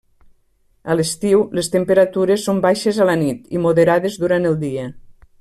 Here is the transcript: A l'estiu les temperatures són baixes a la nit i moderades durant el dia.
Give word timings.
A 0.93 0.95
l'estiu 0.95 1.43
les 1.59 1.69
temperatures 1.75 2.47
són 2.49 2.63
baixes 2.67 3.01
a 3.05 3.07
la 3.11 3.19
nit 3.27 3.55
i 3.59 3.63
moderades 3.67 4.19
durant 4.25 4.53
el 4.55 4.59
dia. 4.67 4.89